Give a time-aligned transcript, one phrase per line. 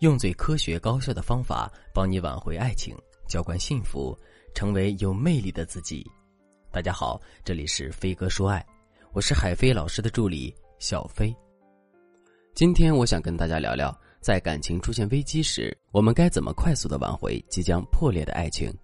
[0.00, 2.96] 用最科学高效的方法帮你挽回爱情，
[3.28, 4.18] 浇灌幸福，
[4.54, 6.10] 成为有魅力的自己。
[6.72, 8.64] 大家好，这里是飞哥说爱，
[9.12, 11.36] 我是海飞老师的助理小飞。
[12.54, 18.74] 今天我想跟大家聊聊，在感情出现危机时，我们该怎么快速的挽回即将破裂的爱情。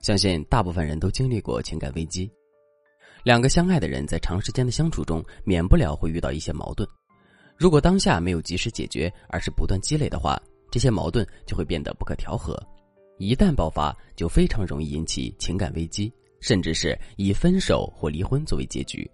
[0.00, 2.30] 相信大部分人都经历过情感危机，
[3.22, 6.88] 两个相爱的人在长时间的相处中，免不了会遇到一些矛盾。
[7.56, 12.54] 如果当下没有及时解决，而是不断积累的话，这些矛盾就会变得不可调和，
[13.18, 19.10] 一旦爆发，就非常容易引起情感危机，甚至是以分手或离婚作为结局。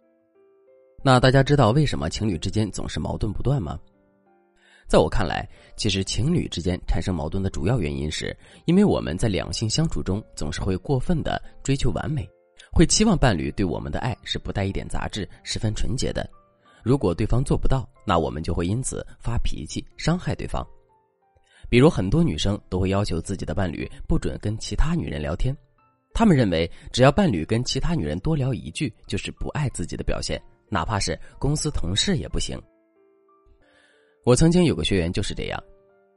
[1.04, 3.78] 那大家知道为什么情侣之间总是矛盾不断吗？
[4.88, 8.36] 在我看来，其实情侣之间产生矛盾的主要原因是，
[8.66, 12.28] 因为我们在两性相处中总是会过分的追求完美，
[12.72, 16.28] 会期望伴侣对我们的爱是不带一点杂质、十分纯洁的。
[16.82, 20.66] 如果对方做不到，那我们就会因此发脾气，伤害对方。
[21.68, 25.56] 比如，很多女生都会要求自己的伴侣不准跟其他女人聊天，
[26.12, 32.60] 她们认为只要伴侣跟其他女人多聊一句，就是不爱自己的表现，哪怕是公司同事也不行。
[34.24, 35.62] 我曾经有个学员就是这样，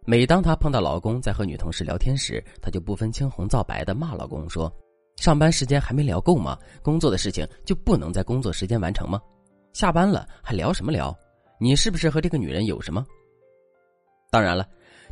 [0.06, 4.70] 每当她碰到老公在和女同事聊天时，她就不分青红皂白的骂老公说
[5.16, 6.58] ：“上班时间还没聊够吗？
[6.82, 9.22] 工作的事情就不能在工作时间完成吗？”
[9.76, 11.14] 下班了还聊什么聊？
[11.60, 13.06] 你是不是和这个女人有什么？
[14.32, 14.66] 当然了，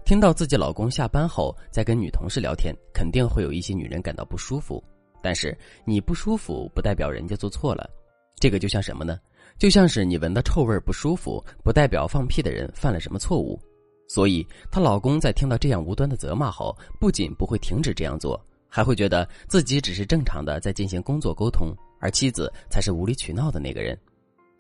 [0.06, 4.82] 听到自己老公下班后在跟女同事聊天，肯定会有一些女人感到不舒服。
[5.22, 5.54] 但是
[5.84, 7.90] 你不舒服不代表人家做错了，
[8.38, 9.20] 这个就像什么呢？
[9.60, 13.62] 就像是你闻到臭味不舒服，不代表放屁的人犯了什么错误。
[14.08, 24.00] 所以她老公在听到这样无端的责骂后，不仅不会停止这样做，还会觉得自己只是正常的在进行工作沟通，而妻子才是无理取闹的那个人。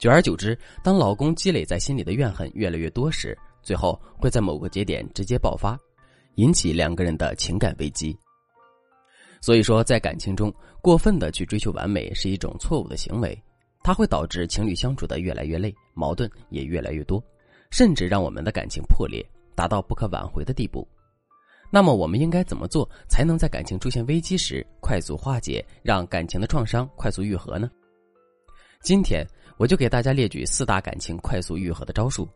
[0.03, 5.79] 久而久之，当老公积累在心里的怨恨越来越多时，最后会在某个节点直接爆发，
[6.35, 8.13] 引起两个人的情感危机。
[9.39, 13.41] 所以说，在感情中过分的去追求完美是一种错误的行为，
[13.81, 17.23] 它会导致情侣相处的越来越累，矛盾也越来越多，
[17.71, 19.25] 甚至让我们的感情破裂，
[19.55, 20.85] 达到不可挽回的地步。
[21.71, 27.71] 那么，我们应该怎么做才能在感情出现危机时快速化解，让感情的创伤快速愈合呢？
[28.81, 29.25] 今天。
[29.57, 32.27] 我就给大家列举四大感情快速愈合的招数。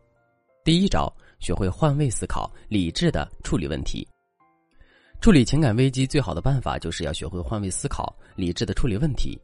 [0.64, 4.06] 第一招，学会换位思考，理智的处理问题。
[5.20, 9.40] 处理情感危机最好的办法就是要学会换位思考，理智的处理问题。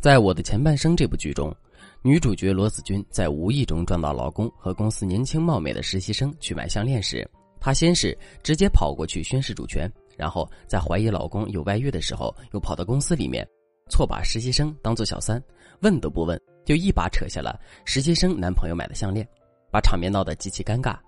[0.00, 1.54] 在我的前半生这部剧中，
[2.02, 13.46] 女主角罗子君在无意中撞到老公和公司年轻貌美的实习生去买项链时，她先是直接跑过去宣示主权，然后在怀疑老公有外遇的时候，又跑到公司里面，
[13.88, 15.42] 错把实习生当做小三，
[15.80, 16.40] 问都不问。
[16.68, 19.26] 就一把扯下了实习生男朋友买的项链，
[19.72, 20.98] 把场面闹得极其尴尬。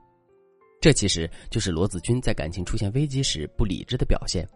[0.81, 4.49] 这其实就是罗子君在感情出现危机时不理智的表现。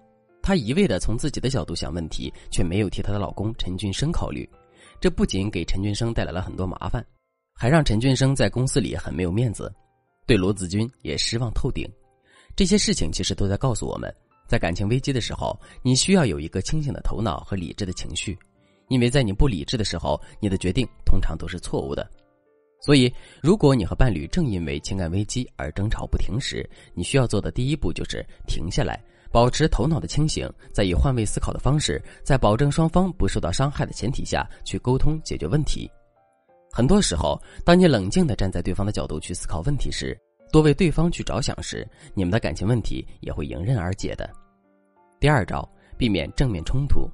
[0.43, 4.49] 她一味的从自己的角度想问题，却没有替她的老公陈俊生考虑。
[4.99, 7.05] 这不仅给陈俊生带来了很多麻烦，
[7.55, 9.71] 还让陈俊生在公司里很没有面子，
[10.27, 11.87] 对罗子君也失望透顶。
[12.57, 14.11] 这些事情其实都在告诉我们，
[14.49, 18.35] 在感情危机的时候，你需要有一个清醒的头脑和理智的情绪。
[18.89, 22.09] 因为在你不理智的时候，你的决定通常都是错误的。
[22.81, 29.03] 所以，如果你和伴侣正因为情感危机而争吵不停时，你需要做的第一步就是停下来，
[29.33, 35.91] 保持头脑的清醒，再以换位思考的方式，在保证双方不受到伤害的前提下去沟通解决问题。
[36.71, 40.15] 很多时候，当你冷静的站在对方的角度去思考问题时，
[40.53, 44.29] 多为对方去着想时，你们的感情问题也会迎刃而解的。
[45.19, 45.67] 第二招，
[45.97, 47.09] 避免正面冲突。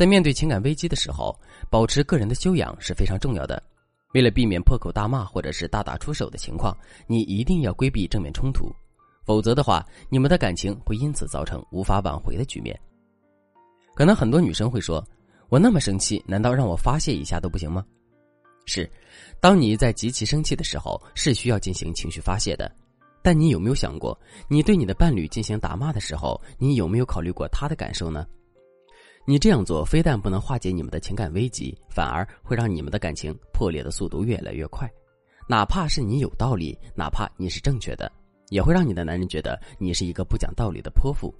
[0.00, 1.38] 在面对情感危机的时候，
[1.68, 3.62] 保持个人的修养是非常重要的。
[4.14, 6.74] 为了避免破口大骂或者是大打出手的情况，
[7.06, 8.74] 你一定要规避正面冲突，
[9.26, 12.74] 否则的话，你们的感情会因此造成无法挽回的局面。
[13.94, 15.06] 可能很多女生会说
[15.50, 17.84] ：“我那么生气，难道让我发泄一下都不行吗？”
[18.64, 18.90] 是，
[19.38, 22.74] 当你在极其生气的时候，是需要进行情绪发泄的。
[23.20, 24.18] 但你有没有想过，
[24.48, 28.26] 你对你的伴侣进行打骂的时候，你有没有考虑过他的感受呢？
[29.26, 34.90] 你这样做非但不能化解你们的情感危机，反而会让你们的感情破裂的速度越来越快。
[35.48, 38.10] 哪怕是你有道理，哪怕你是正确的，
[38.48, 41.32] 也会让你的男人觉得你是一个不讲道理的泼妇。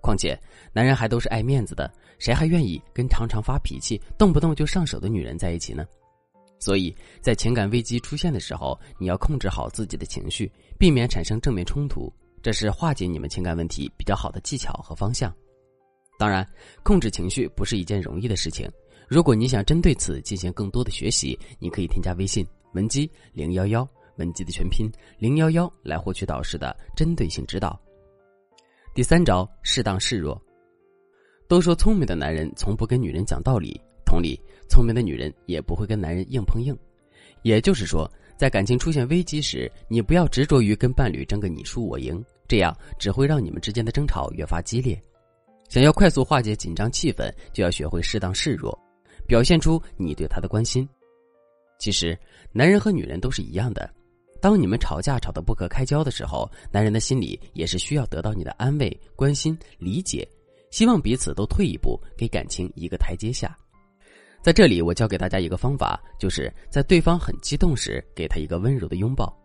[0.00, 0.38] 况且，
[0.72, 5.84] 男人还都是爱面子的，谁还愿意跟常常发脾气、动不动就上手的女人在一起呢？
[6.60, 15.34] 所以在情感危机出现的时候，你要控制好自己的情绪，避免产生正面冲突，这是化解你们情感问题比较好的技巧和方向。
[16.18, 16.46] 当然，
[16.82, 18.70] 控制情绪不是一件容易的事情。
[19.08, 27.78] 如果你想针对此进行更多的学习，你可以添加微信文姬零幺幺，文姬的全拼零幺幺来获取导师的针对性指导。
[28.94, 30.40] 第三招，适当示弱。
[31.46, 36.76] 都说聪明的男人从不跟女人讲道理，同理，聪明的女人也不会跟男人硬碰硬。
[37.42, 45.00] 也就是说，在感情出现危机时，你不要执着于跟伴侣争个你输我赢，这样只会让你们之间的争吵越发激烈。
[45.68, 48.78] 想要快速化解紧张气氛，就要学会适当示弱，
[49.26, 50.88] 表现出你对他的关心。
[51.78, 52.18] 其实，
[52.52, 53.88] 男人和女人都是一样的。
[54.40, 60.28] 当你们吵架吵得不可开交的时候，男人的心里也是需要得到你的安慰、关心、理解，
[60.70, 63.56] 希望彼此都退一步，给感情一个台阶下。
[64.42, 69.36] 在这里，我教给大家一个方法，就是在对方很激动时，给他一个温柔的拥抱。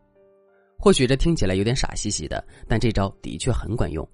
[0.78, 4.08] 或许这听起来有点傻兮兮的，但这招的确很管用。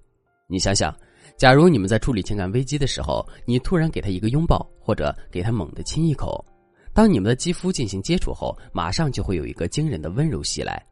[0.46, 0.96] 你想想，
[1.38, 6.44] 假如你们在处理情感危机的时候，你突然给他一个拥抱，或者给他猛地亲一口。
[6.92, 10.84] 当你们的肌肤进行接触后，马上就会有一个惊人的温柔袭来，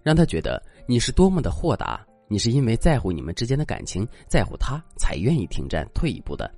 [0.00, 2.06] 让他觉得你是多么的豁达。
[2.28, 6.48] 你是因为在乎你们之间的感情，在乎他才愿意停战退一步的。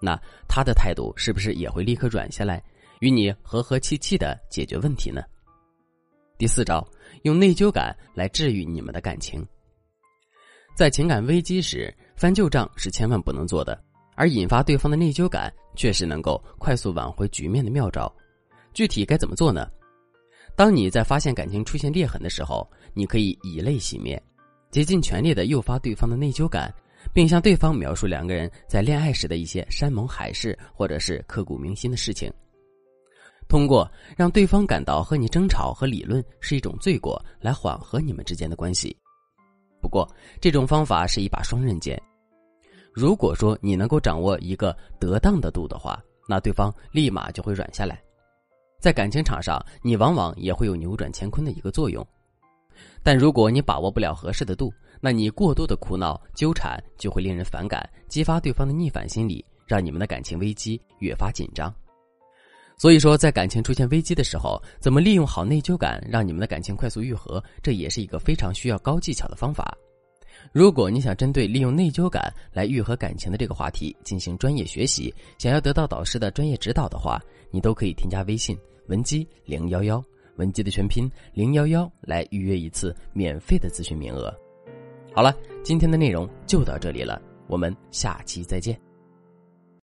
[0.00, 0.16] 那
[0.48, 2.62] 他的态度是不是也会立刻软下来，
[3.00, 5.20] 与你和和气气的解决问题呢？
[6.38, 6.86] 第四招，
[7.24, 9.44] 用内疚感来治愈你们的感情。
[10.76, 13.80] 在情感危机时，翻旧账是千万不能做的，
[14.16, 18.12] 而引发对方的内疚感却是能够快速挽回局面的妙招。
[18.74, 19.70] 具体该怎么做呢？
[20.56, 24.20] 当你在发现感情出现裂痕的时候，你可以以泪洗面，
[24.72, 26.74] 竭尽全力的诱发对方的内疚感，
[27.14, 32.32] 并向对方描述两个人在恋爱时的一些山盟海誓，或者是刻骨铭心的事情。
[33.46, 38.96] 通过让对方感到和你争吵和理论是一种罪过，来缓和你们之间的关系。
[39.80, 40.04] 不过，
[40.40, 41.96] 这种方法是一把双刃剑。
[42.92, 48.02] 如果说你能够掌握一个得当的度的话，那对方立马就会软下来。
[48.80, 52.06] 在感情场上，你往往也会有扭转乾坤的一个作用，
[53.02, 61.72] 但如果你把握不了合适的度，那你过多的哭闹纠缠就会令人反感，激发对方的逆反心理，让你们的感情危机越发紧张。
[62.76, 69.76] 所以说，在感情出现危机的时候，怎么利用好内疚感，让你们的感情快速愈合，这也是一个非常需要高技巧的方法。
[70.52, 77.20] 如果你想针对利用内疚感来愈合感情的这个话题进行专业学习，想要得到导师的专业指导的话，
[77.50, 78.56] 你都可以添加微信。
[78.88, 80.02] 文姬零幺幺，
[80.36, 84.34] 文姬的全拼零幺幺，来预约一次免费的咨询名额。
[85.12, 88.87] 好了，今天的内容就到这里了，我们下期再见。